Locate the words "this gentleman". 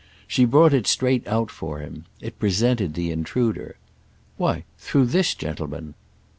5.05-5.93